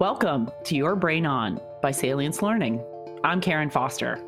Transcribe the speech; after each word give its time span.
Welcome 0.00 0.52
to 0.62 0.76
Your 0.76 0.94
Brain 0.94 1.26
On 1.26 1.60
by 1.82 1.90
Salience 1.90 2.40
Learning. 2.40 2.80
I'm 3.24 3.40
Karen 3.40 3.68
Foster. 3.68 4.24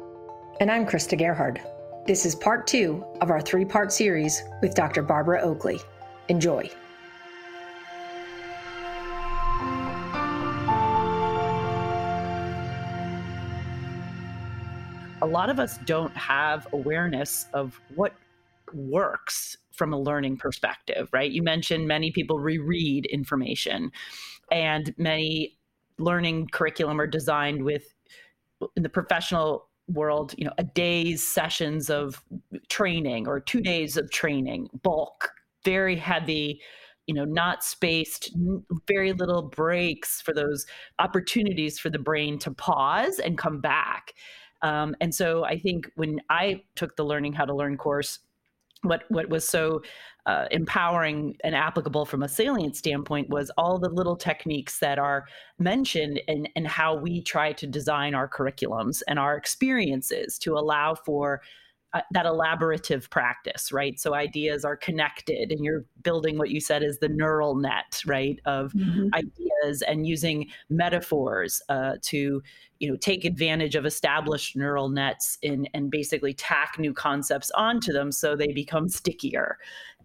And 0.59 0.69
I'm 0.69 0.85
Krista 0.85 1.17
Gerhard. 1.17 1.63
This 2.09 2.27
is 2.27 2.35
part 2.35 2.67
two 2.67 3.05
of 3.21 3.31
our 3.31 3.41
three 3.41 3.65
part 3.65 3.93
series 3.93 4.43
with 4.63 4.75
Dr. 4.75 5.05
Barbara 5.05 5.41
Oakley. 5.43 5.79
Enjoy. 6.27 6.69
A 15.23 15.27
lot 15.27 15.51
of 15.51 15.61
us 15.61 15.79
don't 15.85 16.17
have 16.17 16.67
awareness 16.73 17.47
of 17.53 17.81
what 17.95 18.15
works 18.75 19.57
from 19.71 19.93
a 19.93 20.01
learning 20.01 20.37
perspective, 20.37 21.09
right? 21.13 21.31
You 21.31 21.45
mentioned 21.45 21.87
many 21.87 22.11
people 22.11 22.41
reread 22.41 23.07
information, 23.07 23.93
and 24.51 24.93
many 24.99 25.57
learning 26.01 26.49
curriculum 26.53 27.01
are 27.01 27.07
designed 27.07 27.63
with 27.63 27.95
in 28.77 28.83
the 28.83 28.89
professional 28.89 29.69
world, 29.89 30.35
you 30.37 30.45
know, 30.45 30.53
a 30.59 30.65
day's 30.65 31.27
sessions 31.27 31.91
of 31.91 32.23
training 32.69 33.27
or 33.27 33.41
two 33.41 33.61
days 33.61 33.97
of 33.97 34.11
training, 34.11 34.69
bulk, 34.83 35.31
very 35.65 35.97
heavy, 35.97 36.61
you 37.07 37.15
know, 37.15 37.25
not 37.25 37.65
spaced, 37.65 38.31
very 38.87 39.13
little 39.13 39.43
breaks 39.43 40.21
for 40.21 40.33
those 40.33 40.67
opportunities 40.99 41.79
for 41.79 41.91
the 41.91 41.99
brain 41.99 42.39
to 42.39 42.53
pause 42.53 43.19
and 43.19 43.37
come 43.37 43.61
back. 43.61 44.15
Um, 44.63 44.95
and 45.01 45.15
so 45.15 45.45
I 45.45 45.59
think 45.59 45.91
when 45.97 46.21
I 46.29 46.63
took 46.77 46.97
the 46.97 47.05
Learning 47.05 47.33
How 47.33 47.45
to 47.47 47.55
Learn 47.55 47.77
course, 47.77 48.21
what 48.83 49.05
what 49.09 49.29
was 49.29 49.47
so 49.47 49.83
uh, 50.31 50.47
empowering 50.53 51.37
and 51.43 51.57
applicable 51.57 52.07
from 52.07 52.23
a 52.23 52.29
salient 52.29 52.77
standpoint 52.77 53.29
was 53.31 53.51
all 53.59 53.81
the 53.81 53.89
little 53.89 54.15
techniques 54.15 54.79
that 54.79 54.97
are 54.97 55.25
mentioned 55.59 56.21
and 56.29 56.49
and 56.55 56.69
how 56.69 56.95
we 56.95 57.21
try 57.21 57.53
to 57.53 57.67
design 57.67 58.15
our 58.15 58.29
curriculums 58.29 59.03
and 59.09 59.19
our 59.19 59.37
experiences 59.37 60.39
to 60.39 60.55
allow 60.55 60.95
for 60.95 61.43
uh, 61.93 62.03
that 62.13 62.25
elaborative 62.25 63.11
practice, 63.11 63.73
right? 63.73 63.99
So 63.99 64.15
ideas 64.15 64.65
are 64.65 64.77
connected, 64.77 65.51
and 65.51 65.65
you're 65.65 65.85
building 66.03 66.39
what 66.39 66.51
you 66.51 66.61
said 66.61 66.83
is 66.83 66.99
the 66.99 67.09
neural 67.09 67.57
net, 67.57 68.03
right, 68.07 68.39
of 68.45 68.73
mm-hmm. 68.73 69.09
ideas 69.13 69.83
and 69.83 70.07
using 70.07 70.49
metaphors 70.69 71.61
uh, 71.69 71.97
to, 72.03 72.43
you 72.79 72.89
know, 72.89 72.97
take 72.97 73.25
advantage 73.25 73.75
of 73.75 73.87
established 73.87 74.57
neural 74.57 74.89
nets 74.89 75.37
and 75.43 75.69
and 75.75 75.91
basically 75.91 76.33
tack 76.33 76.77
new 76.79 76.95
concepts 76.95 77.51
onto 77.53 77.93
them 77.93 78.13
so 78.13 78.37
they 78.37 78.53
become 78.53 78.89
stickier. 78.89 79.59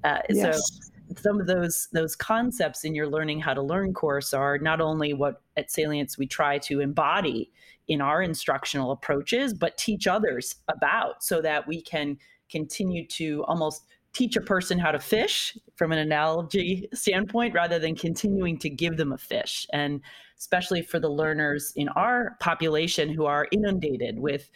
Uh, 0.03 0.19
yes. 0.29 0.57
So 0.57 0.91
some 1.17 1.39
of 1.39 1.47
those 1.47 1.87
those 1.93 2.15
concepts 2.15 2.83
in 2.83 2.95
your 2.95 3.07
learning 3.07 3.39
how 3.39 3.53
to 3.53 3.61
learn 3.61 3.93
course 3.93 4.33
are 4.33 4.57
not 4.57 4.81
only 4.81 5.13
what 5.13 5.41
at 5.55 5.71
Salience 5.71 6.17
we 6.17 6.25
try 6.25 6.57
to 6.59 6.79
embody 6.79 7.51
in 7.87 8.01
our 8.01 8.21
instructional 8.21 8.91
approaches, 8.91 9.53
but 9.53 9.77
teach 9.77 10.07
others 10.07 10.55
about 10.67 11.23
so 11.23 11.41
that 11.41 11.67
we 11.67 11.81
can 11.81 12.17
continue 12.49 13.07
to 13.07 13.43
almost 13.47 13.83
teach 14.13 14.37
a 14.37 14.41
person 14.41 14.79
how 14.79 14.91
to 14.91 14.99
fish 14.99 15.57
from 15.75 15.91
an 15.91 15.99
analogy 15.99 16.87
standpoint 16.93 17.53
rather 17.53 17.77
than 17.77 17.95
continuing 17.95 18.57
to 18.57 18.69
give 18.69 18.95
them 18.95 19.11
a 19.11 19.17
fish. 19.17 19.67
And 19.73 20.01
especially 20.39 20.81
for 20.81 20.99
the 20.99 21.09
learners 21.09 21.73
in 21.75 21.89
our 21.89 22.37
population 22.39 23.09
who 23.09 23.25
are 23.25 23.47
inundated 23.51 24.19
with 24.19 24.49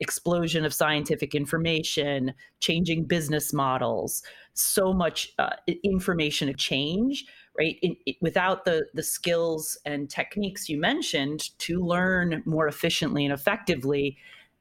explosion 0.00 0.64
of 0.64 0.74
scientific 0.74 1.34
information, 1.34 2.32
changing 2.60 3.04
business 3.04 3.52
models, 3.52 4.22
so 4.54 4.92
much 4.92 5.32
uh, 5.38 5.50
information 5.84 6.48
to 6.48 6.54
change 6.54 7.24
right? 7.58 7.78
In, 7.82 7.96
without 8.20 8.64
the 8.64 8.86
the 8.94 9.02
skills 9.02 9.76
and 9.84 10.08
techniques 10.08 10.68
you 10.68 10.78
mentioned 10.78 11.56
to 11.58 11.80
learn 11.80 12.42
more 12.46 12.66
efficiently 12.66 13.24
and 13.24 13.34
effectively 13.34 14.16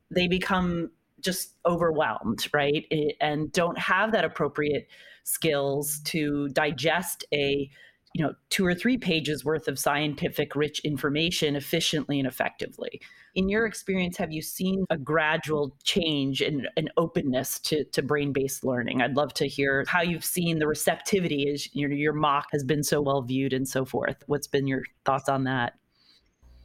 they 0.09 0.27
become 0.27 0.91
just 1.19 1.55
overwhelmed 1.65 2.47
right? 2.53 2.85
And 3.21 3.51
don't 3.51 3.77
have 3.77 4.11
that 4.11 4.25
appropriate 4.25 4.87
skills 5.23 5.99
to 6.05 6.49
digest 6.49 7.23
a 7.33 7.69
you 8.13 8.23
know 8.23 8.33
two 8.49 8.65
or 8.65 8.75
three 8.75 8.97
pages 8.97 9.45
worth 9.45 9.67
of 9.67 9.79
scientific 9.79 10.55
rich 10.55 10.79
information 10.79 11.55
efficiently 11.55 12.19
and 12.19 12.27
effectively. 12.27 13.01
In 13.35 13.47
your 13.47 13.65
experience 13.65 14.17
have 14.17 14.31
you 14.31 14.41
seen 14.41 14.85
a 14.89 14.97
gradual 14.97 15.75
change 15.83 16.41
and 16.41 16.67
an 16.75 16.89
openness 16.97 17.59
to, 17.61 17.85
to 17.85 18.01
brain-based 18.01 18.65
learning? 18.65 19.01
I'd 19.01 19.15
love 19.15 19.33
to 19.35 19.47
hear 19.47 19.85
how 19.87 20.01
you've 20.01 20.25
seen 20.25 20.59
the 20.59 20.67
receptivity 20.67 21.49
as 21.49 21.73
your, 21.73 21.91
your 21.91 22.13
MOOC 22.13 22.43
has 22.51 22.63
been 22.63 22.83
so 22.83 23.01
well 23.01 23.21
viewed 23.21 23.53
and 23.53 23.67
so 23.67 23.85
forth. 23.85 24.17
What's 24.27 24.47
been 24.47 24.67
your 24.67 24.83
thoughts 25.05 25.29
on 25.29 25.45
that? 25.45 25.73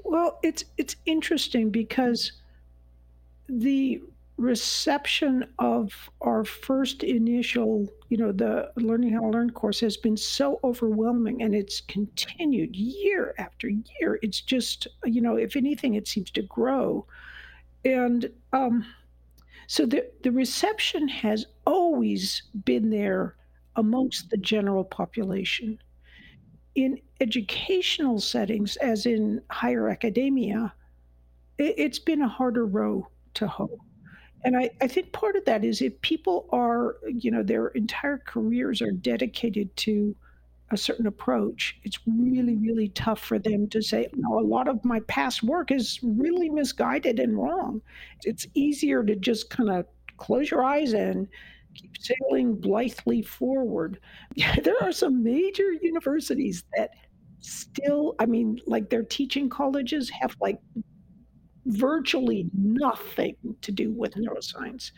Well 0.04 0.38
it's 0.42 0.64
it's 0.76 0.96
interesting 1.06 1.70
because 1.70 2.32
the 3.48 4.02
reception 4.36 5.46
of 5.58 6.10
our 6.20 6.44
first 6.44 7.02
initial, 7.02 7.88
you 8.08 8.18
know, 8.18 8.32
the 8.32 8.70
Learning 8.76 9.12
How 9.12 9.20
to 9.20 9.28
Learn 9.28 9.50
course 9.50 9.80
has 9.80 9.96
been 9.96 10.16
so 10.16 10.60
overwhelming 10.62 11.42
and 11.42 11.54
it's 11.54 11.80
continued 11.80 12.76
year 12.76 13.34
after 13.38 13.68
year. 13.68 14.18
It's 14.22 14.40
just, 14.40 14.86
you 15.04 15.22
know, 15.22 15.36
if 15.36 15.56
anything, 15.56 15.94
it 15.94 16.06
seems 16.06 16.30
to 16.32 16.42
grow. 16.42 17.06
And 17.84 18.30
um, 18.52 18.84
so 19.68 19.86
the, 19.86 20.10
the 20.22 20.32
reception 20.32 21.08
has 21.08 21.46
always 21.66 22.42
been 22.64 22.90
there 22.90 23.36
amongst 23.76 24.28
the 24.28 24.36
general 24.36 24.84
population. 24.84 25.78
In 26.74 27.00
educational 27.20 28.20
settings, 28.20 28.76
as 28.76 29.06
in 29.06 29.40
higher 29.50 29.88
academia, 29.88 30.74
it, 31.56 31.74
it's 31.78 31.98
been 31.98 32.20
a 32.20 32.28
harder 32.28 32.66
row 32.66 33.08
to 33.34 33.46
hoe 33.46 33.80
and 34.44 34.56
I, 34.56 34.70
I 34.80 34.86
think 34.86 35.12
part 35.12 35.36
of 35.36 35.44
that 35.46 35.64
is 35.64 35.82
if 35.82 36.00
people 36.02 36.48
are, 36.52 36.96
you 37.08 37.30
know, 37.30 37.42
their 37.42 37.68
entire 37.68 38.18
careers 38.18 38.80
are 38.82 38.92
dedicated 38.92 39.74
to 39.78 40.14
a 40.70 40.76
certain 40.76 41.06
approach, 41.06 41.78
it's 41.84 41.98
really, 42.06 42.56
really 42.56 42.88
tough 42.90 43.20
for 43.20 43.38
them 43.38 43.68
to 43.68 43.80
say, 43.80 44.08
no, 44.14 44.38
a 44.38 44.40
lot 44.40 44.68
of 44.68 44.84
my 44.84 45.00
past 45.00 45.42
work 45.42 45.70
is 45.70 46.00
really 46.02 46.48
misguided 46.48 47.20
and 47.20 47.36
wrong. 47.36 47.80
It's 48.24 48.46
easier 48.54 49.04
to 49.04 49.16
just 49.16 49.50
kind 49.50 49.70
of 49.70 49.86
close 50.16 50.50
your 50.50 50.64
eyes 50.64 50.92
and 50.92 51.28
keep 51.74 51.96
sailing 51.98 52.56
blithely 52.56 53.22
forward. 53.22 54.00
there 54.62 54.82
are 54.82 54.92
some 54.92 55.22
major 55.22 55.72
universities 55.72 56.64
that 56.76 56.90
still, 57.40 58.14
I 58.18 58.26
mean, 58.26 58.60
like 58.66 58.90
their 58.90 59.04
teaching 59.04 59.48
colleges 59.48 60.10
have 60.10 60.36
like 60.40 60.58
virtually 61.66 62.48
nothing 62.54 63.36
to 63.62 63.72
do 63.72 63.92
with 63.92 64.14
neuroscience. 64.14 64.92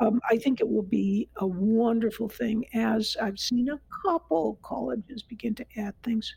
Um, 0.00 0.20
I 0.28 0.36
think 0.36 0.60
it 0.60 0.68
will 0.68 0.82
be 0.82 1.28
a 1.36 1.46
wonderful 1.46 2.28
thing 2.28 2.64
as 2.74 3.16
I've 3.20 3.38
seen 3.38 3.68
a 3.68 3.80
couple 4.04 4.58
colleges 4.62 5.22
begin 5.22 5.54
to 5.56 5.66
add 5.76 5.94
things. 6.02 6.34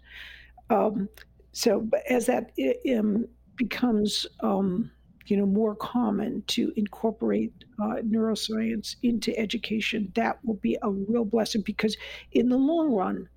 Um, 0.69 1.09
so 1.53 1.89
as 2.09 2.27
that 2.27 2.51
um, 2.95 3.25
becomes, 3.55 4.27
um, 4.41 4.91
you 5.25 5.37
know, 5.37 5.45
more 5.45 5.75
common 5.75 6.43
to 6.47 6.71
incorporate 6.75 7.51
uh, 7.81 7.95
neuroscience 8.05 8.95
into 9.01 9.37
education, 9.37 10.11
that 10.15 10.37
will 10.45 10.55
be 10.55 10.77
a 10.83 10.89
real 10.89 11.25
blessing 11.25 11.63
because 11.65 11.97
in 12.33 12.49
the 12.49 12.57
long 12.57 12.93
run, 12.93 13.27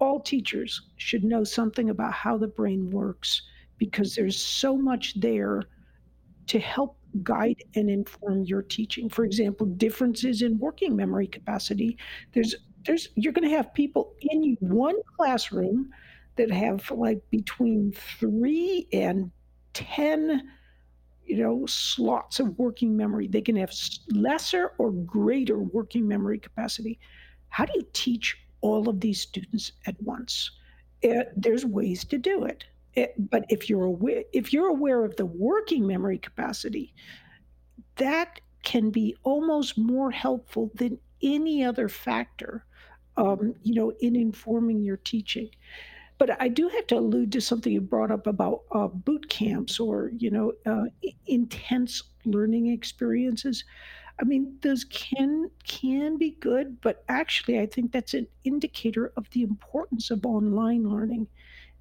all 0.00 0.18
teachers 0.18 0.82
should 0.96 1.22
know 1.22 1.44
something 1.44 1.90
about 1.90 2.12
how 2.12 2.36
the 2.36 2.48
brain 2.48 2.90
works 2.90 3.42
because 3.80 4.14
there's 4.14 4.40
so 4.40 4.76
much 4.76 5.18
there 5.18 5.64
to 6.46 6.60
help 6.60 6.96
guide 7.24 7.64
and 7.74 7.90
inform 7.90 8.44
your 8.44 8.62
teaching. 8.62 9.08
For 9.08 9.24
example, 9.24 9.66
differences 9.66 10.42
in 10.42 10.58
working 10.58 10.94
memory 10.94 11.26
capacity. 11.26 11.96
There's 12.32 12.54
there's 12.86 13.08
you're 13.16 13.32
going 13.32 13.48
to 13.48 13.56
have 13.56 13.74
people 13.74 14.14
in 14.20 14.56
one 14.60 14.96
classroom 15.16 15.90
that 16.36 16.50
have 16.50 16.88
like 16.90 17.20
between 17.30 17.92
3 17.92 18.86
and 18.92 19.30
10 19.74 20.42
you 21.26 21.36
know 21.36 21.64
slots 21.66 22.40
of 22.40 22.58
working 22.58 22.96
memory. 22.96 23.26
They 23.26 23.40
can 23.40 23.56
have 23.56 23.72
lesser 24.10 24.72
or 24.78 24.92
greater 24.92 25.58
working 25.58 26.06
memory 26.06 26.38
capacity. 26.38 26.98
How 27.48 27.64
do 27.64 27.72
you 27.74 27.86
teach 27.92 28.36
all 28.60 28.88
of 28.88 29.00
these 29.00 29.20
students 29.20 29.72
at 29.86 30.00
once? 30.02 30.50
Uh, 31.04 31.24
there's 31.36 31.64
ways 31.64 32.04
to 32.04 32.18
do 32.18 32.44
it. 32.44 32.64
It, 32.94 33.14
but 33.18 33.44
if 33.48 33.68
you're 33.70 33.84
aware, 33.84 34.24
if 34.32 34.52
you're 34.52 34.68
aware 34.68 35.04
of 35.04 35.16
the 35.16 35.26
working 35.26 35.86
memory 35.86 36.18
capacity, 36.18 36.94
that 37.96 38.40
can 38.62 38.90
be 38.90 39.16
almost 39.22 39.78
more 39.78 40.10
helpful 40.10 40.70
than 40.74 40.98
any 41.22 41.64
other 41.64 41.88
factor, 41.88 42.64
um, 43.16 43.54
you 43.62 43.74
know, 43.74 43.92
in 44.00 44.16
informing 44.16 44.82
your 44.82 44.96
teaching. 44.96 45.50
But 46.18 46.40
I 46.40 46.48
do 46.48 46.68
have 46.68 46.86
to 46.88 46.98
allude 46.98 47.32
to 47.32 47.40
something 47.40 47.72
you 47.72 47.80
brought 47.80 48.10
up 48.12 48.26
about 48.26 48.62
uh, 48.72 48.88
boot 48.88 49.30
camps 49.30 49.80
or 49.80 50.10
you 50.18 50.30
know 50.30 50.52
uh, 50.66 50.84
intense 51.26 52.02
learning 52.24 52.68
experiences. 52.68 53.64
I 54.20 54.24
mean, 54.24 54.58
those 54.62 54.84
can 54.84 55.50
can 55.64 56.18
be 56.18 56.32
good, 56.40 56.80
but 56.82 57.04
actually, 57.08 57.60
I 57.60 57.66
think 57.66 57.92
that's 57.92 58.14
an 58.14 58.28
indicator 58.44 59.12
of 59.16 59.30
the 59.30 59.42
importance 59.42 60.10
of 60.10 60.26
online 60.26 60.84
learning 60.88 61.28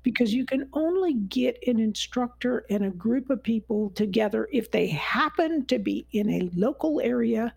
because 0.03 0.33
you 0.33 0.45
can 0.45 0.69
only 0.73 1.13
get 1.13 1.57
an 1.67 1.79
instructor 1.79 2.65
and 2.69 2.85
a 2.85 2.89
group 2.89 3.29
of 3.29 3.43
people 3.43 3.89
together 3.91 4.47
if 4.51 4.71
they 4.71 4.87
happen 4.87 5.65
to 5.65 5.79
be 5.79 6.07
in 6.11 6.29
a 6.29 6.49
local 6.55 7.01
area. 7.01 7.53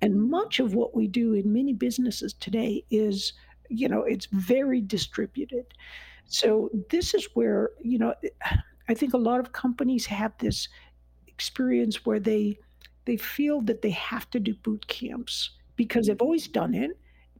And 0.00 0.30
much 0.30 0.60
of 0.60 0.74
what 0.74 0.94
we 0.94 1.06
do 1.06 1.34
in 1.34 1.52
many 1.52 1.72
businesses 1.72 2.34
today 2.34 2.84
is, 2.90 3.32
you 3.68 3.88
know, 3.88 4.02
it's 4.02 4.26
very 4.26 4.80
distributed. 4.80 5.66
So 6.26 6.70
this 6.90 7.14
is 7.14 7.28
where, 7.34 7.70
you 7.80 7.98
know, 7.98 8.14
I 8.88 8.94
think 8.94 9.14
a 9.14 9.18
lot 9.18 9.40
of 9.40 9.52
companies 9.52 10.06
have 10.06 10.36
this 10.38 10.68
experience 11.26 12.04
where 12.04 12.20
they 12.20 12.58
they 13.06 13.16
feel 13.18 13.60
that 13.62 13.82
they 13.82 13.90
have 13.90 14.30
to 14.30 14.40
do 14.40 14.54
boot 14.54 14.86
camps 14.88 15.50
because 15.76 16.06
they've 16.06 16.22
always 16.22 16.48
done 16.48 16.74
it. 16.74 16.92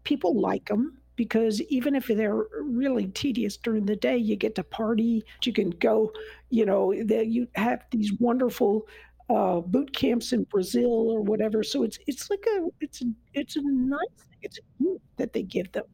People 0.05 0.39
like 0.39 0.67
them 0.67 0.99
because 1.17 1.61
even 1.63 1.95
if 1.95 2.07
they're 2.07 2.45
really 2.61 3.07
tedious 3.09 3.57
during 3.57 3.87
the 3.87 3.97
day, 3.97 4.17
you 4.17 4.37
get 4.37 4.55
to 4.57 4.65
party. 4.65 5.25
You 5.45 5.53
can 5.53 5.71
go, 5.71 6.13
you 6.51 6.67
know, 6.67 6.93
you 6.93 7.47
have 7.55 7.85
these 7.91 8.13
wonderful 8.15 8.87
uh, 9.31 9.61
boot 9.61 9.95
camps 9.95 10.33
in 10.33 10.45
Brazil 10.45 11.11
or 11.11 11.21
whatever. 11.21 11.63
So 11.63 11.83
it's 11.83 11.99
it's 12.07 12.31
like 12.31 12.45
a 12.57 12.69
it's 12.81 13.03
a, 13.03 13.07
it's 13.33 13.57
a 13.57 13.63
nice 13.63 13.99
thing. 14.19 14.39
It's 14.43 14.59
a 14.59 14.83
gift 14.83 15.05
that 15.17 15.33
they 15.33 15.43
give 15.43 15.73
them, 15.73 15.85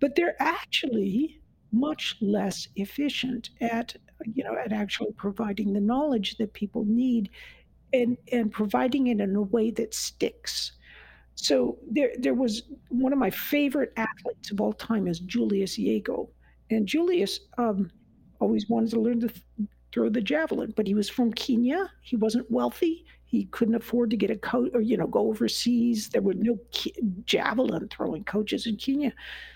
but 0.00 0.14
they're 0.16 0.40
actually 0.40 1.40
much 1.72 2.16
less 2.20 2.66
efficient 2.76 3.50
at 3.60 3.94
you 4.34 4.42
know 4.42 4.56
at 4.56 4.72
actually 4.72 5.12
providing 5.12 5.72
the 5.72 5.80
knowledge 5.80 6.36
that 6.38 6.52
people 6.52 6.84
need 6.86 7.30
and 7.92 8.16
and 8.32 8.52
providing 8.52 9.08
it 9.08 9.20
in 9.20 9.36
a 9.36 9.42
way 9.42 9.70
that 9.70 9.94
sticks 9.94 10.72
so 11.40 11.78
there, 11.88 12.12
there 12.18 12.34
was 12.34 12.62
one 12.88 13.12
of 13.12 13.18
my 13.18 13.30
favorite 13.30 13.92
athletes 13.96 14.50
of 14.50 14.60
all 14.60 14.72
time 14.72 15.06
is 15.06 15.20
Julius 15.20 15.78
Yego, 15.78 16.28
and 16.70 16.86
Julius 16.86 17.40
um, 17.58 17.90
always 18.40 18.68
wanted 18.68 18.90
to 18.90 19.00
learn 19.00 19.20
to 19.20 19.28
th- 19.28 19.42
throw 19.92 20.08
the 20.08 20.20
javelin, 20.20 20.74
but 20.76 20.86
he 20.86 20.94
was 20.94 21.08
from 21.08 21.32
Kenya. 21.32 21.90
He 22.02 22.16
wasn't 22.16 22.50
wealthy. 22.50 23.04
He 23.24 23.44
couldn't 23.46 23.76
afford 23.76 24.10
to 24.10 24.16
get 24.16 24.30
a 24.30 24.36
coach 24.36 24.70
or 24.74 24.80
you 24.80 24.96
know 24.96 25.06
go 25.06 25.28
overseas. 25.28 26.08
There 26.08 26.22
were 26.22 26.34
no 26.34 26.58
ki- 26.72 26.94
javelin 27.24 27.88
throwing 27.88 28.24
coaches 28.24 28.66
in 28.66 28.76
Kenya, 28.76 29.12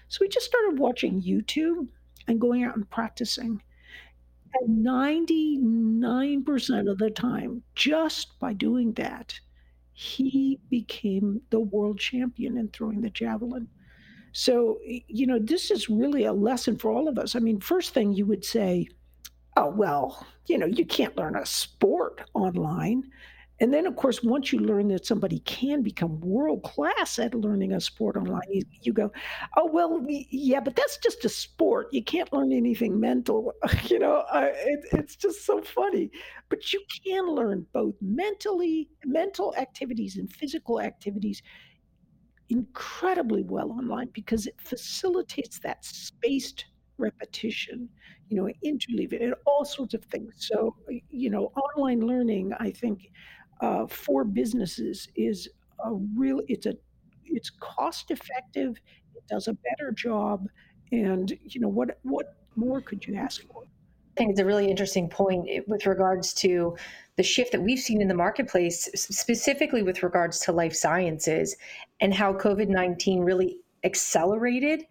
so 0.09 0.25
he 0.25 0.29
just 0.29 0.47
started 0.47 0.79
watching 0.79 1.21
YouTube 1.21 1.89
and 2.29 2.41
going 2.41 2.63
out 2.63 2.77
and 2.77 2.89
practicing. 2.91 3.61
And 4.55 4.85
99% 4.85 6.89
of 6.89 6.99
the 6.99 7.11
time, 7.11 7.63
just 7.75 8.39
by 8.39 8.53
doing 8.55 8.93
that, 8.95 9.39
he 9.93 10.59
became 10.71 11.41
the 11.51 11.61
world 11.61 11.99
champion 11.99 12.57
in 12.57 12.69
throwing 12.69 13.01
the 13.01 13.11
javelin. 13.11 13.69
So, 14.33 14.79
you 14.85 15.27
know, 15.27 15.39
this 15.39 15.71
is 15.71 15.91
really 15.91 16.25
a 16.25 16.33
lesson 16.33 16.79
for 16.79 16.91
all 16.91 17.09
of 17.09 17.19
us. 17.19 17.37
I 17.37 17.39
mean, 17.39 17.61
first 17.61 17.93
thing 17.93 18.15
you 18.15 18.25
would 18.27 18.45
say, 18.45 18.89
oh, 19.57 19.69
well, 19.69 20.27
you 20.47 20.57
know, 20.57 20.67
you 20.67 20.87
can't 20.87 21.17
learn 21.17 21.37
a 21.37 21.45
sport 21.45 22.23
online. 22.33 23.11
And 23.63 23.73
then, 23.73 23.87
of 23.87 23.95
course, 23.97 24.25
once 24.25 24.53
you 24.53 24.59
learn 24.59 24.89
that 24.89 25.07
somebody 25.07 25.39
can 25.41 25.83
become 25.83 26.21
world 26.21 26.65
class 26.65 27.19
at 27.21 27.33
learning 27.35 27.73
a 27.73 27.81
sport 27.81 28.17
online, 28.17 28.43
you, 28.51 28.65
you 28.83 28.93
go, 28.93 29.13
oh, 29.57 29.71
well, 29.73 30.05
yeah, 30.09 30.61
but 30.61 30.77
that's 30.77 30.99
just 30.99 31.25
a 31.25 31.29
sport. 31.31 31.87
You 31.93 32.03
can't 32.03 32.33
learn 32.33 32.53
anything 32.53 32.99
mental. 32.99 33.55
you 33.85 34.01
know, 34.01 34.25
uh, 34.33 34.49
it, 34.53 34.81
it's 34.93 35.17
just 35.17 35.47
so 35.47 35.63
funny. 35.63 36.11
But 36.51 36.73
you 36.73 36.83
can 37.07 37.25
learn 37.29 37.65
both 37.73 37.95
mentally, 38.03 38.91
mental 39.05 39.55
activities 39.57 40.19
and 40.19 40.31
physical 40.31 40.81
activities 40.81 41.41
incredibly 42.51 43.43
well 43.45 43.71
online 43.73 44.09
because 44.13 44.47
it 44.47 44.55
facilitates 44.61 45.59
that 45.61 45.85
spaced 45.85 46.67
repetition, 46.99 47.89
you 48.29 48.37
know, 48.37 48.49
interleave 48.65 49.13
it, 49.13 49.23
and 49.23 49.35
all 49.47 49.65
sorts 49.65 49.95
of 49.95 50.05
things. 50.05 50.35
So, 50.39 50.77
you 51.11 51.31
know, 51.31 51.53
online 51.57 52.01
learning, 52.01 52.53
I 52.61 52.71
think, 52.71 53.11
uh, 53.61 53.87
for 53.87 54.25
businesses 54.25 55.09
is 55.17 55.49
a 55.85 55.93
real 56.17 56.41
it's 56.49 56.67
a 56.67 56.75
it's 57.25 57.51
cost 57.51 58.11
effective 58.11 58.77
it 59.15 59.27
does 59.29 59.49
a 59.49 59.57
better 59.71 59.93
job 59.93 60.47
and 60.91 61.39
you 61.43 61.61
know 61.61 61.69
what 61.69 61.99
what 62.03 62.37
more 62.57 62.81
could 62.81 63.07
you 63.07 63.15
ask 63.15 63.43
for 63.53 63.63
I 64.15 64.21
think 64.21 64.31
it's 64.31 64.41
a 64.41 64.45
really 64.45 64.69
interesting 64.69 65.09
point 65.09 65.49
with 65.67 65.87
regards 65.87 66.35
to 66.35 66.77
the 67.17 67.23
shift 67.23 67.53
that 67.53 67.63
we've 67.63 67.79
seen 67.79 68.03
in 68.03 68.09
the 68.09 68.15
marketplace, 68.15 68.87
specifically 68.95 69.83
with 69.83 70.03
regards 70.03 70.39
to 70.41 70.53
life 70.53 70.75
sciences 70.75 71.57
and 72.01 72.13
how 72.13 72.35
COVID 72.35 72.69
19 72.69 73.21
really 73.21 73.59
accelerated 73.85 74.85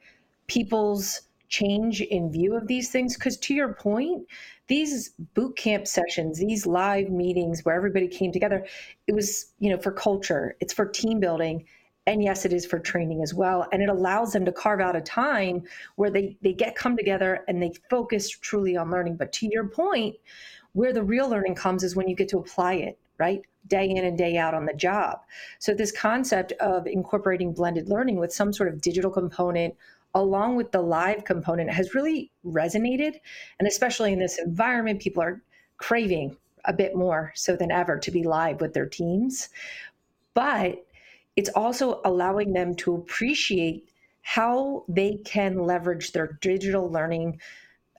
people's 0.47 1.21
change 1.49 2.01
in 2.01 2.31
view 2.31 2.55
of 2.55 2.65
these 2.67 2.89
things. 2.89 3.15
Because 3.15 3.37
to 3.37 3.53
your 3.53 3.73
point, 3.73 4.25
these 4.71 5.09
boot 5.33 5.57
camp 5.57 5.85
sessions, 5.85 6.39
these 6.39 6.65
live 6.65 7.09
meetings 7.09 7.65
where 7.65 7.75
everybody 7.75 8.07
came 8.07 8.31
together, 8.31 8.65
it 9.05 9.13
was, 9.13 9.51
you 9.59 9.69
know, 9.69 9.77
for 9.77 9.91
culture, 9.91 10.55
it's 10.61 10.71
for 10.71 10.85
team 10.85 11.19
building. 11.19 11.65
And 12.07 12.23
yes, 12.23 12.45
it 12.45 12.53
is 12.53 12.65
for 12.65 12.79
training 12.79 13.21
as 13.21 13.33
well. 13.33 13.67
And 13.73 13.83
it 13.83 13.89
allows 13.89 14.31
them 14.31 14.45
to 14.45 14.51
carve 14.53 14.79
out 14.79 14.95
a 14.95 15.01
time 15.01 15.63
where 15.97 16.09
they, 16.09 16.37
they 16.41 16.53
get 16.53 16.77
come 16.77 16.95
together 16.95 17.43
and 17.49 17.61
they 17.61 17.73
focus 17.89 18.29
truly 18.29 18.77
on 18.77 18.89
learning. 18.89 19.17
But 19.17 19.33
to 19.33 19.49
your 19.51 19.67
point, 19.67 20.15
where 20.71 20.93
the 20.93 21.03
real 21.03 21.29
learning 21.29 21.55
comes 21.55 21.83
is 21.83 21.97
when 21.97 22.07
you 22.07 22.15
get 22.15 22.29
to 22.29 22.37
apply 22.37 22.75
it, 22.75 22.97
right? 23.17 23.41
Day 23.67 23.89
in 23.89 24.05
and 24.05 24.17
day 24.17 24.37
out 24.37 24.53
on 24.53 24.65
the 24.65 24.73
job. 24.73 25.19
So, 25.59 25.73
this 25.73 25.91
concept 25.91 26.53
of 26.53 26.87
incorporating 26.87 27.51
blended 27.51 27.89
learning 27.89 28.15
with 28.15 28.33
some 28.33 28.53
sort 28.53 28.69
of 28.69 28.79
digital 28.79 29.11
component 29.11 29.75
along 30.13 30.55
with 30.55 30.71
the 30.71 30.81
live 30.81 31.23
component 31.23 31.69
has 31.69 31.95
really 31.95 32.31
resonated. 32.45 33.15
And 33.59 33.67
especially 33.67 34.13
in 34.13 34.19
this 34.19 34.39
environment, 34.39 35.01
people 35.01 35.23
are 35.23 35.41
craving 35.77 36.37
a 36.65 36.73
bit 36.73 36.95
more 36.95 37.31
so 37.35 37.55
than 37.55 37.71
ever 37.71 37.97
to 37.97 38.11
be 38.11 38.23
live 38.23 38.61
with 38.61 38.73
their 38.73 38.85
teams. 38.85 39.49
But 40.33 40.85
it's 41.35 41.49
also 41.49 42.01
allowing 42.05 42.53
them 42.53 42.75
to 42.75 42.95
appreciate 42.95 43.89
how 44.21 44.85
they 44.87 45.17
can 45.25 45.65
leverage 45.65 46.11
their 46.11 46.37
digital 46.41 46.91
learning 46.91 47.39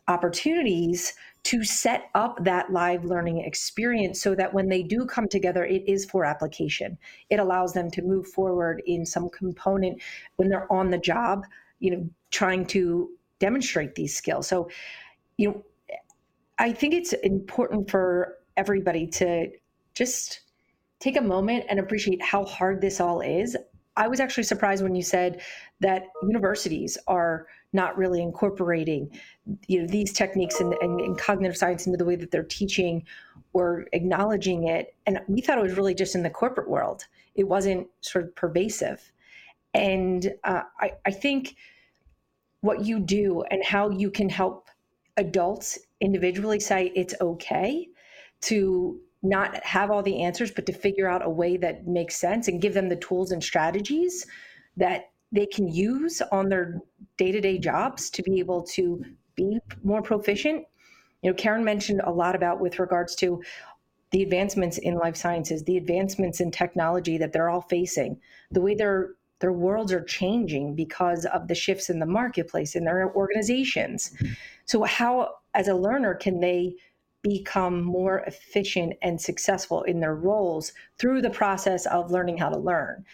opportunities 0.08 1.14
to 1.44 1.64
set 1.64 2.04
up 2.14 2.44
that 2.44 2.70
live 2.70 3.04
learning 3.04 3.40
experience 3.40 4.20
so 4.20 4.34
that 4.34 4.54
when 4.54 4.68
they 4.68 4.82
do 4.82 5.04
come 5.04 5.26
together, 5.26 5.64
it 5.64 5.82
is 5.88 6.04
for 6.04 6.24
application. 6.24 6.96
It 7.30 7.40
allows 7.40 7.72
them 7.72 7.90
to 7.92 8.02
move 8.02 8.28
forward 8.28 8.82
in 8.86 9.04
some 9.04 9.28
component 9.28 10.00
when 10.36 10.48
they're 10.48 10.70
on 10.72 10.90
the 10.90 10.98
job 10.98 11.44
you 11.82 11.90
know 11.90 12.08
trying 12.30 12.64
to 12.66 13.10
demonstrate 13.38 13.94
these 13.94 14.16
skills. 14.16 14.48
So 14.48 14.70
you 15.36 15.48
know 15.48 15.62
i 16.58 16.70
think 16.70 16.92
it's 16.94 17.14
important 17.14 17.90
for 17.90 18.36
everybody 18.56 19.06
to 19.06 19.48
just 19.94 20.42
take 21.00 21.16
a 21.16 21.20
moment 21.20 21.64
and 21.68 21.80
appreciate 21.80 22.22
how 22.22 22.44
hard 22.44 22.80
this 22.80 23.00
all 23.00 23.20
is. 23.20 23.56
I 23.96 24.08
was 24.08 24.20
actually 24.20 24.44
surprised 24.44 24.82
when 24.82 24.94
you 24.94 25.02
said 25.02 25.42
that 25.80 26.04
universities 26.22 26.96
are 27.08 27.46
not 27.72 27.98
really 27.98 28.22
incorporating 28.22 29.10
you 29.66 29.80
know 29.80 29.86
these 29.88 30.12
techniques 30.12 30.60
and, 30.60 30.74
and, 30.74 31.18
cognitive 31.18 31.56
science 31.56 31.86
into 31.86 31.96
the 31.96 32.04
way 32.04 32.16
that 32.16 32.30
they're 32.30 32.44
teaching 32.44 33.04
or 33.52 33.86
acknowledging 33.92 34.68
it. 34.68 34.94
And 35.06 35.20
we 35.28 35.40
thought 35.40 35.58
it 35.58 35.62
was 35.62 35.76
really 35.76 35.94
just 35.94 36.14
in 36.14 36.22
the 36.22 36.30
corporate 36.30 36.70
world. 36.70 37.06
It 37.34 37.48
wasn't 37.48 37.88
sort 38.00 38.24
of 38.24 38.34
pervasive. 38.36 39.12
And 39.74 40.32
uh, 40.44 40.62
I, 40.78 40.92
I 41.04 41.10
think 41.10 41.56
what 42.62 42.84
you 42.84 42.98
do 42.98 43.42
and 43.50 43.62
how 43.64 43.90
you 43.90 44.10
can 44.10 44.28
help 44.28 44.70
adults 45.18 45.78
individually 46.00 46.58
say 46.58 46.90
it's 46.94 47.14
okay 47.20 47.86
to 48.40 48.98
not 49.22 49.62
have 49.64 49.90
all 49.90 50.02
the 50.02 50.22
answers, 50.22 50.50
but 50.50 50.66
to 50.66 50.72
figure 50.72 51.08
out 51.08 51.24
a 51.24 51.30
way 51.30 51.56
that 51.56 51.86
makes 51.86 52.16
sense 52.16 52.48
and 52.48 52.62
give 52.62 52.74
them 52.74 52.88
the 52.88 52.96
tools 52.96 53.30
and 53.30 53.42
strategies 53.42 54.26
that 54.76 55.10
they 55.30 55.46
can 55.46 55.68
use 55.68 56.20
on 56.32 56.48
their 56.48 56.80
day 57.16 57.30
to 57.30 57.40
day 57.40 57.58
jobs 57.58 58.10
to 58.10 58.22
be 58.22 58.38
able 58.38 58.62
to 58.62 59.04
be 59.34 59.58
more 59.82 60.02
proficient. 60.02 60.64
You 61.22 61.30
know, 61.30 61.34
Karen 61.34 61.64
mentioned 61.64 62.00
a 62.04 62.10
lot 62.10 62.34
about 62.34 62.60
with 62.60 62.78
regards 62.78 63.14
to 63.16 63.42
the 64.10 64.22
advancements 64.22 64.78
in 64.78 64.96
life 64.96 65.16
sciences, 65.16 65.64
the 65.64 65.76
advancements 65.76 66.40
in 66.40 66.50
technology 66.50 67.16
that 67.18 67.32
they're 67.32 67.48
all 67.48 67.62
facing, 67.62 68.20
the 68.50 68.60
way 68.60 68.74
they're 68.74 69.10
their 69.42 69.52
worlds 69.52 69.92
are 69.92 70.04
changing 70.04 70.74
because 70.74 71.26
of 71.26 71.48
the 71.48 71.54
shifts 71.54 71.90
in 71.90 71.98
the 71.98 72.06
marketplace 72.06 72.76
in 72.76 72.84
their 72.84 73.12
organizations. 73.14 74.10
Mm-hmm. 74.10 74.32
So, 74.64 74.84
how, 74.84 75.34
as 75.52 75.66
a 75.68 75.74
learner, 75.74 76.14
can 76.14 76.40
they 76.40 76.76
become 77.22 77.82
more 77.82 78.20
efficient 78.20 78.94
and 79.02 79.20
successful 79.20 79.82
in 79.82 80.00
their 80.00 80.14
roles 80.14 80.72
through 80.98 81.22
the 81.22 81.30
process 81.30 81.86
of 81.86 82.12
learning 82.12 82.38
how 82.38 82.50
to 82.50 82.58
learn? 82.58 83.04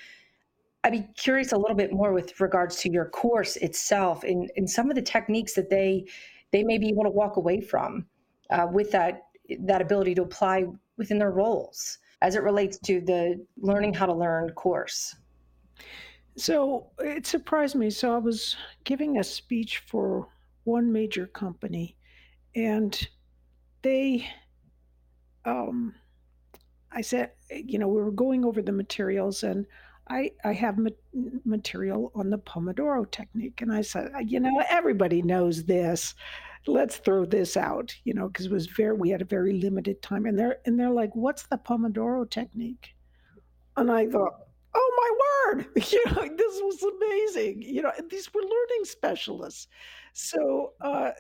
I'd 0.85 0.93
be 0.93 1.09
curious 1.17 1.53
a 1.53 1.57
little 1.57 1.77
bit 1.77 1.93
more 1.93 2.13
with 2.13 2.39
regards 2.41 2.77
to 2.83 2.91
your 2.91 3.07
course 3.07 3.57
itself 3.57 4.23
and, 4.23 4.51
and 4.57 4.69
some 4.69 4.91
of 4.91 4.97
the 4.97 5.03
techniques 5.03 5.55
that 5.55 5.71
they 5.71 6.07
they 6.51 6.63
may 6.63 6.79
be 6.79 6.89
able 6.89 7.05
to 7.05 7.11
walk 7.11 7.37
away 7.37 7.61
from 7.61 8.07
uh, 8.51 8.67
with 8.71 8.91
that 8.93 9.23
that 9.61 9.81
ability 9.81 10.15
to 10.15 10.23
apply 10.23 10.67
within 10.99 11.19
their 11.19 11.31
roles 11.31 11.99
as 12.21 12.35
it 12.35 12.43
relates 12.43 12.79
to 12.79 13.01
the 13.01 13.45
learning 13.61 13.95
how 13.95 14.07
to 14.07 14.13
learn 14.13 14.51
course. 14.51 15.17
So 16.39 16.91
it 16.99 17.27
surprised 17.27 17.75
me. 17.75 17.91
So 17.91 18.15
I 18.15 18.19
was 18.19 18.57
giving 18.85 19.19
a 19.19 19.25
speech 19.25 19.79
for 19.79 20.29
one 20.65 20.93
major 20.93 21.27
company, 21.27 21.97
and 22.55 23.09
they, 23.83 24.29
um, 25.45 25.95
I 26.93 27.01
said, 27.01 27.33
you 27.51 27.79
know, 27.79 27.89
we 27.89 28.01
were 28.01 28.11
going 28.11 28.45
over 28.45 28.63
the 28.63 28.73
materials 28.73 29.43
and 29.43 29.67
I, 30.11 30.33
I 30.45 30.53
have 30.55 30.79
ma- 30.79 30.91
material 31.45 32.11
on 32.15 32.31
the 32.31 32.39
Pomodoro 32.39 33.11
technique. 33.11 33.61
And 33.61 33.73
I 33.73 33.83
said, 33.83 34.11
you 34.27 34.41
know, 34.41 34.63
everybody 34.69 35.23
knows 35.23 35.65
this. 35.65 36.15
Let's 36.67 36.97
throw 36.97 37.25
this 37.25 37.57
out, 37.57 37.95
you 38.05 38.15
know, 38.15 38.29
because 38.29 38.47
it 38.47 38.53
was 38.53 38.67
very, 38.67 38.97
we 38.97 39.11
had 39.11 39.23
a 39.23 39.27
very 39.27 39.53
limited 39.55 40.03
time. 40.03 40.27
And 40.27 40.39
they're, 40.39 40.59
and 40.65 40.79
they're 40.79 40.91
like, 40.91 41.15
what's 41.15 41.45
the 41.45 41.59
Pomodoro 41.59 42.29
technique? 42.29 42.95
And 43.77 43.91
I 43.91 44.07
thought, 44.07 44.35
oh 44.75 44.98
word, 45.47 45.67
you 45.91 46.05
know, 46.07 46.29
this 46.37 46.61
was 46.63 46.83
amazing. 46.83 47.63
You 47.63 47.83
know, 47.83 47.93
these 48.09 48.33
were 48.33 48.43
learning 48.43 48.85
specialists. 48.85 49.69
So, 50.13 50.73
uh, 50.81 51.11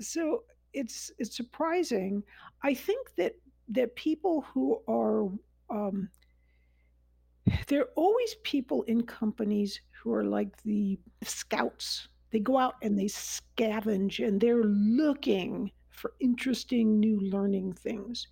so 0.00 0.44
it's, 0.72 1.10
it's 1.18 1.36
surprising. 1.36 2.22
I 2.62 2.74
think 2.74 3.14
that, 3.16 3.34
that 3.68 3.94
people 3.96 4.42
who 4.52 4.80
are, 4.88 5.28
um, 5.70 6.08
there 7.68 7.82
are 7.82 7.90
always 7.96 8.34
people 8.42 8.82
in 8.84 9.02
companies 9.02 9.80
who 10.02 10.12
are 10.12 10.24
like 10.24 10.62
the 10.62 10.98
scouts. 11.22 12.08
They 12.30 12.40
go 12.40 12.58
out 12.58 12.74
and 12.82 12.98
they 12.98 13.06
scavenge 13.06 14.26
and 14.26 14.40
they're 14.40 14.64
looking 14.64 15.70
for 15.90 16.14
interesting 16.20 16.98
new 16.98 17.20
learning 17.20 17.74
things. 17.74 18.26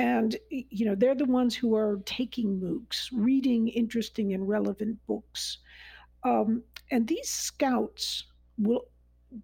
And 0.00 0.36
you 0.48 0.86
know, 0.86 0.94
they're 0.94 1.14
the 1.14 1.24
ones 1.24 1.54
who 1.54 1.74
are 1.74 2.00
taking 2.06 2.60
MOOCs, 2.60 3.10
reading 3.12 3.68
interesting 3.68 4.32
and 4.32 4.48
relevant 4.48 4.98
books. 5.06 5.58
Um, 6.22 6.62
and 6.90 7.06
these 7.06 7.28
scouts 7.28 8.24
will 8.58 8.86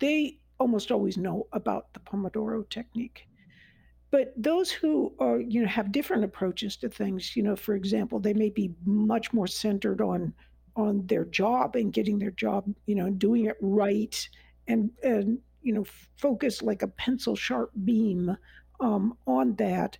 they 0.00 0.38
almost 0.58 0.90
always 0.90 1.16
know 1.16 1.46
about 1.52 1.92
the 1.92 2.00
Pomodoro 2.00 2.68
technique. 2.70 3.28
But 4.10 4.32
those 4.36 4.70
who 4.70 5.14
are, 5.18 5.40
you 5.40 5.60
know, 5.60 5.68
have 5.68 5.92
different 5.92 6.24
approaches 6.24 6.76
to 6.78 6.88
things, 6.88 7.36
you 7.36 7.42
know, 7.42 7.56
for 7.56 7.74
example, 7.74 8.18
they 8.18 8.32
may 8.34 8.50
be 8.50 8.74
much 8.84 9.32
more 9.32 9.46
centered 9.46 10.00
on 10.00 10.32
on 10.76 11.06
their 11.06 11.24
job 11.24 11.76
and 11.76 11.92
getting 11.92 12.18
their 12.18 12.30
job, 12.30 12.64
you 12.86 12.94
know, 12.94 13.10
doing 13.10 13.46
it 13.46 13.56
right 13.60 14.28
and 14.68 14.90
and 15.02 15.38
you 15.62 15.72
know, 15.72 15.84
focus 16.16 16.62
like 16.62 16.82
a 16.82 16.88
pencil 16.88 17.34
sharp 17.34 17.72
beam 17.84 18.36
um, 18.80 19.16
on 19.26 19.54
that. 19.56 19.98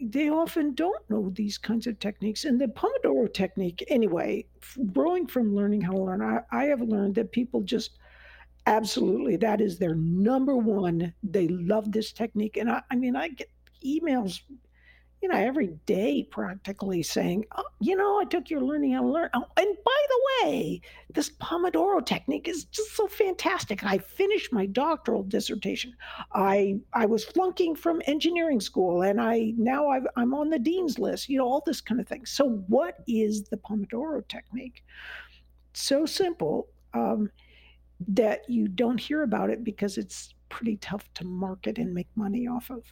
They 0.00 0.28
often 0.28 0.74
don't 0.74 1.08
know 1.08 1.30
these 1.30 1.58
kinds 1.58 1.86
of 1.86 1.98
techniques. 1.98 2.44
And 2.44 2.60
the 2.60 2.68
Pomodoro 2.68 3.32
technique, 3.32 3.84
anyway, 3.88 4.46
growing 4.92 5.26
from 5.26 5.54
learning 5.54 5.80
how 5.80 5.92
to 5.92 5.98
learn, 5.98 6.22
I, 6.22 6.40
I 6.52 6.64
have 6.64 6.82
learned 6.82 7.14
that 7.14 7.32
people 7.32 7.62
just 7.62 7.98
Absolutely. 8.66 9.36
That 9.36 9.60
is 9.60 9.78
their 9.78 9.94
number 9.94 10.56
one. 10.56 11.14
They 11.22 11.46
love 11.48 11.92
this 11.92 12.12
technique. 12.12 12.56
And 12.56 12.68
I, 12.68 12.82
I 12.90 12.96
mean, 12.96 13.14
I 13.14 13.28
get 13.28 13.48
emails, 13.84 14.40
you 15.26 15.32
know, 15.32 15.38
every 15.40 15.76
day 15.86 16.22
practically 16.30 17.02
saying, 17.02 17.44
oh, 17.56 17.64
you 17.80 17.96
know, 17.96 18.20
I 18.20 18.24
took 18.26 18.48
your 18.48 18.60
learning 18.60 18.92
how 18.92 19.00
to 19.00 19.08
learn. 19.08 19.28
Oh, 19.34 19.44
and 19.56 19.76
by 19.84 20.02
the 20.08 20.20
way, 20.44 20.80
this 21.12 21.32
Pomodoro 21.42 22.06
technique 22.06 22.46
is 22.46 22.66
just 22.66 22.94
so 22.94 23.08
fantastic. 23.08 23.82
I 23.82 23.98
finished 23.98 24.52
my 24.52 24.66
doctoral 24.66 25.24
dissertation. 25.24 25.94
I 26.32 26.76
I 26.92 27.06
was 27.06 27.24
flunking 27.24 27.74
from 27.74 28.02
engineering 28.06 28.60
school 28.60 29.02
and 29.02 29.20
I 29.20 29.52
now 29.56 29.88
i 29.88 29.98
am 30.16 30.32
on 30.32 30.48
the 30.48 30.60
dean's 30.60 30.96
list, 30.96 31.28
you 31.28 31.38
know, 31.38 31.44
all 31.44 31.64
this 31.66 31.80
kind 31.80 32.00
of 32.00 32.06
thing. 32.06 32.24
So 32.24 32.62
what 32.68 32.98
is 33.08 33.48
the 33.48 33.56
Pomodoro 33.56 34.28
technique? 34.28 34.84
So 35.72 36.06
simple. 36.06 36.68
Um, 36.94 37.30
that 38.08 38.48
you 38.48 38.68
don't 38.68 39.00
hear 39.00 39.22
about 39.22 39.48
it 39.48 39.64
because 39.64 39.96
it's 39.96 40.34
pretty 40.50 40.76
tough 40.76 41.12
to 41.14 41.24
market 41.24 41.78
and 41.78 41.94
make 41.94 42.08
money 42.14 42.46
off 42.46 42.70
of. 42.70 42.84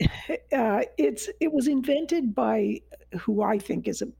Uh, 0.52 0.82
it's 0.96 1.28
it 1.40 1.52
was 1.52 1.68
invented 1.68 2.34
by 2.34 2.80
who 3.20 3.42
I 3.42 3.58
think 3.58 3.88
is 3.88 4.02
an 4.02 4.12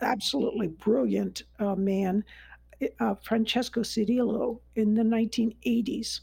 absolutely 0.00 0.68
brilliant 0.68 1.42
uh, 1.58 1.74
man, 1.74 2.24
uh, 3.00 3.14
Francesco 3.22 3.80
Cirillo, 3.82 4.60
in 4.76 4.94
the 4.94 5.02
1980s. 5.02 6.20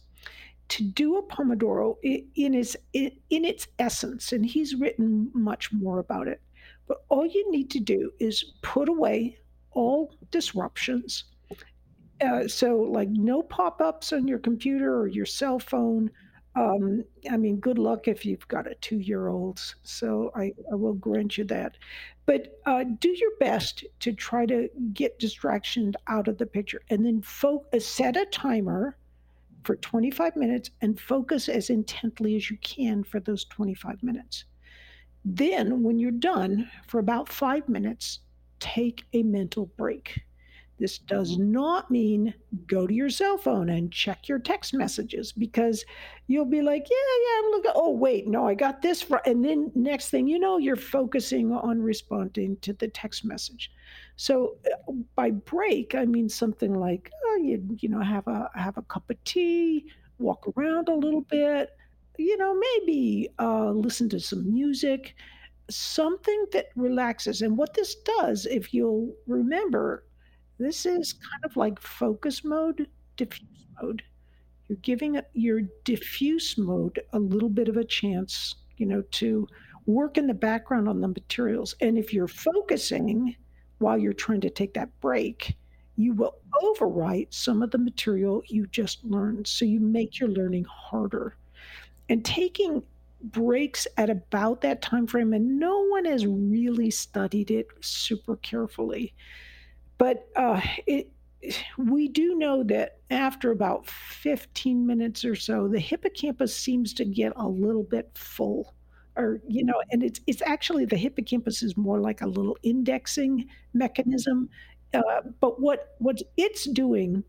To 0.70 0.84
do 0.84 1.18
a 1.18 1.24
pomodoro 1.24 1.96
in 2.04 2.54
its 2.54 2.76
in 2.94 3.12
its 3.30 3.68
essence, 3.80 4.32
and 4.32 4.46
he's 4.46 4.76
written 4.76 5.32
much 5.34 5.72
more 5.72 6.00
about 6.00 6.28
it. 6.28 6.42
But 6.88 7.04
all 7.10 7.26
you 7.26 7.52
need 7.52 7.70
to 7.72 7.80
do 7.80 8.12
is 8.20 8.54
put 8.62 8.90
away 8.90 9.38
all 9.72 10.16
disruptions 10.32 11.26
uh, 12.22 12.48
so 12.48 12.78
like 12.78 13.10
no 13.10 13.42
pop-ups 13.42 14.14
on 14.14 14.28
your 14.28 14.40
computer 14.40 14.96
or 14.96 15.08
your 15.08 15.26
cell 15.26 15.60
phone. 15.60 16.12
Um, 16.56 17.06
I 17.30 17.38
mean, 17.38 17.58
good 17.58 17.78
luck 17.78 18.08
if 18.08 18.26
you've 18.26 18.48
got 18.48 18.70
a 18.70 18.76
two-year-old. 18.76 19.62
So 19.84 20.32
I, 20.36 20.54
I 20.72 20.76
will 20.76 20.94
grant 20.94 21.38
you 21.38 21.46
that. 21.46 21.78
But 22.26 22.60
uh, 22.66 22.84
do 23.00 23.10
your 23.10 23.32
best 23.40 23.86
to 24.02 24.14
try 24.14 24.46
to 24.48 24.70
get 24.94 25.20
distractions 25.20 25.96
out 26.08 26.28
of 26.28 26.38
the 26.38 26.46
picture, 26.46 26.82
and 26.90 27.06
then 27.06 27.22
fo- 27.22 27.66
uh, 27.74 27.80
set 27.80 28.18
a 28.18 28.26
timer 28.26 28.98
for 29.64 29.76
25 29.78 30.36
minutes 30.36 30.72
and 30.82 31.00
focus 31.00 31.48
as 31.48 31.70
intently 31.70 32.36
as 32.36 32.50
you 32.50 32.58
can 32.58 33.04
for 33.04 33.20
those 33.20 33.46
25 33.46 34.02
minutes. 34.04 34.46
Then, 35.24 35.84
when 35.84 36.00
you're 36.00 36.12
done 36.12 36.70
for 36.88 37.00
about 37.00 37.30
five 37.30 37.70
minutes, 37.70 38.20
take 38.60 39.04
a 39.14 39.24
mental 39.24 39.68
break 39.78 40.22
this 40.82 40.98
does 40.98 41.38
not 41.38 41.92
mean 41.92 42.34
go 42.66 42.88
to 42.88 42.94
your 42.94 43.12
cell 43.12 43.38
phone 43.38 43.70
and 43.70 43.92
check 43.92 44.28
your 44.28 44.40
text 44.40 44.74
messages 44.74 45.32
because 45.32 45.86
you'll 46.26 46.44
be 46.44 46.64
like, 46.64 46.88
yeah, 46.90 46.96
yeah, 47.24 47.40
I'm 47.40 47.52
looking. 47.52 47.72
Oh, 47.76 47.92
wait, 47.92 48.28
no, 48.28 48.48
I 48.48 48.56
got 48.56 48.82
this. 48.82 49.00
For, 49.00 49.22
and 49.28 49.46
then 49.46 49.72
next 49.76 50.10
thing 50.10 50.28
you 50.28 50.40
know, 50.40 50.58
you're 50.58 50.76
focusing 50.76 51.52
on 51.52 51.84
responding 51.84 52.58
to 52.62 52.74
the 52.74 52.88
text 52.88 53.24
message. 53.24 53.72
So 54.16 54.58
uh, 54.66 54.92
by 55.16 55.30
break, 55.30 55.94
I 55.94 56.06
mean 56.06 56.28
something 56.28 56.74
like, 56.74 57.12
oh, 57.26 57.40
you, 57.44 57.64
you 57.80 57.88
know, 57.88 58.02
have 58.02 58.28
a 58.28 58.50
have 58.56 58.78
a 58.78 58.82
cup 58.82 59.08
of 59.12 59.24
tea, 59.24 59.86
walk 60.18 60.48
around 60.58 60.90
a 60.90 60.96
little 60.96 61.22
bit, 61.22 61.70
you 62.18 62.38
know, 62.38 62.56
maybe 62.58 63.30
uh, 63.38 63.70
listen 63.70 64.10
to 64.10 64.20
some 64.20 64.52
music, 64.52 65.14
something 65.70 66.46
that 66.54 66.70
relaxes. 66.76 67.44
And 67.44 67.56
what 67.56 67.76
this 67.76 67.94
does, 67.96 68.48
if 68.48 68.74
you'll 68.74 69.14
remember, 69.28 70.06
this 70.62 70.86
is 70.86 71.14
kind 71.14 71.44
of 71.44 71.58
like 71.58 71.82
focus 71.82 72.44
mode, 72.44 72.88
diffuse 73.18 73.66
mode. 73.82 74.04
You're 74.68 74.78
giving 74.82 75.20
your 75.34 75.62
diffuse 75.84 76.58
mode 76.58 77.02
a 77.14 77.20
little 77.20 77.50
bit 77.50 77.68
of 77.68 77.78
a 77.78 77.84
chance, 77.84 78.56
you 78.78 78.86
know, 78.86 79.02
to 79.12 79.48
work 79.86 80.18
in 80.18 80.28
the 80.28 80.34
background 80.34 80.88
on 80.88 81.02
the 81.02 81.08
materials. 81.08 81.76
And 81.82 81.98
if 81.98 82.14
you're 82.14 82.28
focusing 82.28 83.36
while 83.80 83.98
you're 83.98 84.14
trying 84.14 84.42
to 84.42 84.50
take 84.50 84.74
that 84.76 84.98
break, 85.02 85.58
you 85.98 86.14
will 86.14 86.38
overwrite 86.64 87.34
some 87.34 87.62
of 87.62 87.72
the 87.72 87.78
material 87.78 88.44
you 88.48 88.68
just 88.68 89.04
learned. 89.04 89.48
So 89.48 89.66
you 89.66 89.80
make 89.80 90.20
your 90.20 90.30
learning 90.30 90.66
harder. 90.66 91.36
And 92.10 92.24
taking 92.24 92.84
breaks 93.24 93.88
at 93.98 94.10
about 94.10 94.62
that 94.62 94.82
time 94.82 95.08
frame, 95.08 95.34
and 95.34 95.60
no 95.60 95.88
one 95.88 96.06
has 96.06 96.26
really 96.26 96.92
studied 96.92 97.52
it 97.52 97.68
super 97.82 98.36
carefully. 98.38 99.14
But 100.02 100.30
uh, 100.36 100.60
it, 100.88 101.12
we 101.78 102.08
do 102.08 102.34
know 102.34 102.64
that 102.64 102.98
after 103.12 103.52
about 103.52 103.86
15 103.86 104.88
minutes 104.88 105.24
or 105.24 105.36
so, 105.36 105.68
the 105.68 105.80
hippocampus 105.80 106.56
seems 106.56 106.92
to 106.96 107.06
get 107.06 107.34
a 107.36 107.48
little 107.48 107.84
bit 107.84 108.10
full. 108.16 108.74
Or, 109.16 109.42
you 109.48 109.64
know, 109.64 109.80
and 109.92 110.02
it's 110.02 110.20
it's 110.26 110.42
actually 110.44 110.86
the 110.86 110.98
hippocampus 110.98 111.62
is 111.62 111.78
more 111.78 112.00
like 112.00 112.22
a 112.22 112.26
little 112.26 112.58
indexing 112.64 113.48
mechanism. 113.76 114.50
Uh, 114.92 115.22
but 115.40 115.62
what 115.62 115.94
what 116.00 116.18
it's 116.36 116.68
doing 116.68 117.24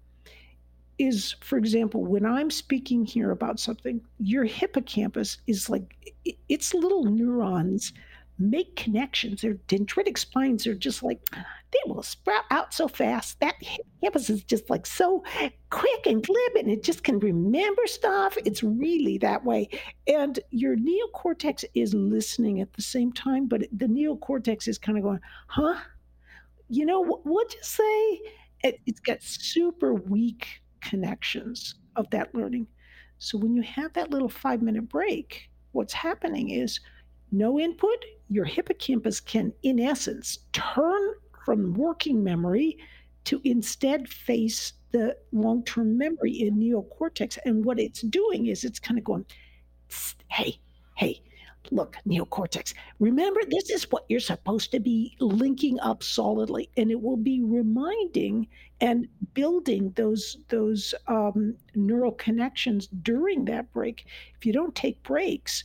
is, 0.96 1.36
for 1.42 1.58
example, 1.58 2.06
when 2.06 2.24
I'm 2.24 2.50
speaking 2.50 3.04
here 3.04 3.32
about 3.32 3.60
something, 3.60 4.00
your 4.18 4.44
hippocampus 4.44 5.36
is 5.46 5.68
like 5.68 6.14
its 6.48 6.72
little 6.72 7.04
neurons 7.04 7.92
make 8.38 8.76
connections. 8.76 9.42
Their 9.42 9.56
dendritic 9.68 10.16
spines 10.16 10.66
are 10.66 10.74
just 10.74 11.02
like 11.02 11.20
they 11.72 11.92
will 11.92 12.02
sprout 12.02 12.44
out 12.50 12.74
so 12.74 12.86
fast. 12.86 13.40
That 13.40 13.56
campus 14.02 14.28
is 14.28 14.44
just 14.44 14.68
like 14.68 14.86
so 14.86 15.24
quick 15.70 16.06
and 16.06 16.24
glib, 16.24 16.56
and 16.56 16.70
it 16.70 16.82
just 16.82 17.02
can 17.02 17.18
remember 17.18 17.86
stuff. 17.86 18.36
It's 18.44 18.62
really 18.62 19.18
that 19.18 19.44
way. 19.44 19.68
And 20.06 20.38
your 20.50 20.76
neocortex 20.76 21.64
is 21.74 21.94
listening 21.94 22.60
at 22.60 22.72
the 22.74 22.82
same 22.82 23.12
time, 23.12 23.46
but 23.46 23.62
the 23.72 23.86
neocortex 23.86 24.68
is 24.68 24.78
kind 24.78 24.98
of 24.98 25.04
going, 25.04 25.20
huh? 25.48 25.76
You 26.68 26.86
know, 26.86 27.02
what'd 27.02 27.54
you 27.54 27.62
say? 27.62 28.20
It, 28.64 28.80
it's 28.86 29.00
got 29.00 29.22
super 29.22 29.94
weak 29.94 30.62
connections 30.80 31.76
of 31.96 32.08
that 32.10 32.34
learning. 32.34 32.66
So 33.18 33.38
when 33.38 33.54
you 33.54 33.62
have 33.62 33.92
that 33.94 34.10
little 34.10 34.28
five 34.28 34.62
minute 34.62 34.88
break, 34.88 35.48
what's 35.72 35.92
happening 35.92 36.50
is 36.50 36.80
no 37.30 37.58
input, 37.58 38.04
your 38.28 38.44
hippocampus 38.44 39.20
can, 39.20 39.52
in 39.62 39.80
essence, 39.80 40.40
turn 40.52 41.12
from 41.44 41.74
working 41.74 42.22
memory 42.22 42.78
to 43.24 43.40
instead 43.44 44.08
face 44.08 44.72
the 44.92 45.16
long 45.32 45.64
term 45.64 45.96
memory 45.96 46.32
in 46.32 46.58
neocortex. 46.58 47.38
And 47.44 47.64
what 47.64 47.80
it's 47.80 48.02
doing 48.02 48.46
is 48.46 48.64
it's 48.64 48.78
kind 48.78 48.98
of 48.98 49.04
going, 49.04 49.24
hey, 50.28 50.58
hey, 50.96 51.22
look, 51.70 51.96
neocortex, 52.06 52.74
remember 52.98 53.40
this 53.48 53.70
is 53.70 53.90
what 53.90 54.04
you're 54.08 54.20
supposed 54.20 54.70
to 54.72 54.80
be 54.80 55.16
linking 55.20 55.78
up 55.80 56.02
solidly, 56.02 56.68
and 56.76 56.90
it 56.90 57.00
will 57.00 57.16
be 57.16 57.40
reminding 57.42 58.48
and 58.80 59.06
building 59.34 59.92
those 59.96 60.38
those 60.48 60.94
um, 61.06 61.54
neural 61.74 62.12
connections 62.12 62.88
during 63.02 63.44
that 63.46 63.72
break. 63.72 64.06
If 64.36 64.44
you 64.44 64.52
don't 64.52 64.74
take 64.74 65.02
breaks, 65.02 65.64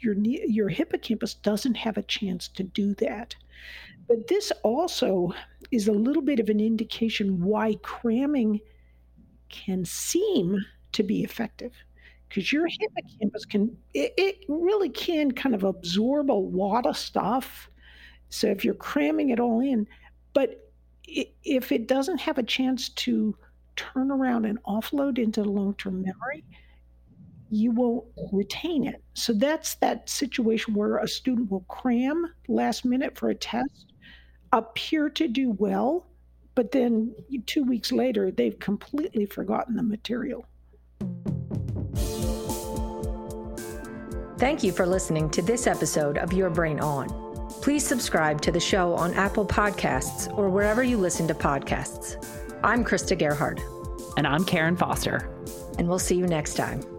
your 0.00 0.14
your 0.18 0.68
hippocampus 0.68 1.34
doesn't 1.34 1.76
have 1.76 1.96
a 1.96 2.02
chance 2.02 2.48
to 2.48 2.62
do 2.62 2.94
that. 2.94 3.34
But 4.08 4.28
this 4.28 4.52
also 4.62 5.32
is 5.70 5.88
a 5.88 5.92
little 5.92 6.22
bit 6.22 6.40
of 6.40 6.48
an 6.48 6.60
indication 6.60 7.42
why 7.42 7.74
cramming 7.82 8.60
can 9.48 9.84
seem 9.84 10.58
to 10.92 11.02
be 11.02 11.22
effective 11.22 11.72
because 12.28 12.52
your 12.52 12.66
hippocampus 12.66 13.44
can 13.44 13.76
it, 13.94 14.12
it, 14.16 14.36
really 14.48 14.88
can 14.88 15.30
kind 15.30 15.54
of 15.54 15.62
absorb 15.62 16.30
a 16.30 16.32
lot 16.32 16.86
of 16.86 16.96
stuff. 16.96 17.68
So 18.28 18.48
if 18.48 18.64
you're 18.64 18.74
cramming 18.74 19.30
it 19.30 19.40
all 19.40 19.60
in 19.60 19.86
but 20.34 20.70
it, 21.04 21.34
if 21.44 21.70
it 21.70 21.86
doesn't 21.86 22.18
have 22.18 22.38
a 22.38 22.42
chance 22.42 22.88
to 22.90 23.36
turn 23.76 24.10
around 24.10 24.46
and 24.46 24.62
offload 24.64 25.18
into 25.18 25.42
long-term 25.42 26.02
memory 26.02 26.44
you 27.50 27.70
won't 27.70 28.04
retain 28.32 28.86
it. 28.86 29.02
So 29.14 29.32
that's 29.32 29.76
that 29.76 30.08
situation 30.08 30.74
where 30.74 30.98
a 30.98 31.08
student 31.08 31.50
will 31.50 31.64
cram 31.68 32.32
last 32.48 32.84
minute 32.84 33.16
for 33.16 33.28
a 33.28 33.34
test 33.34 33.92
appear 34.52 35.08
to 35.10 35.28
do 35.28 35.50
well 35.52 36.06
but 36.54 36.72
then 36.72 37.14
two 37.46 37.64
weeks 37.64 37.92
later 37.92 38.30
they've 38.30 38.58
completely 38.58 39.26
forgotten 39.26 39.76
the 39.76 39.82
material 39.82 40.46
Thank 44.38 44.62
you 44.62 44.70
for 44.70 44.84
listening 44.86 45.30
to 45.30 45.40
this 45.40 45.66
episode 45.66 46.18
of 46.18 46.30
Your 46.34 46.50
Brain 46.50 46.78
On. 46.80 47.08
Please 47.62 47.86
subscribe 47.86 48.42
to 48.42 48.52
the 48.52 48.60
show 48.60 48.92
on 48.92 49.14
Apple 49.14 49.46
Podcasts 49.46 50.30
or 50.36 50.50
wherever 50.50 50.82
you 50.82 50.98
listen 50.98 51.26
to 51.28 51.34
podcasts. 51.34 52.22
I'm 52.62 52.84
Krista 52.84 53.18
Gerhard. 53.18 53.62
And 54.18 54.26
I'm 54.26 54.44
Karen 54.44 54.76
Foster. 54.76 55.30
And 55.78 55.88
we'll 55.88 55.98
see 55.98 56.16
you 56.16 56.26
next 56.26 56.54
time. 56.54 56.95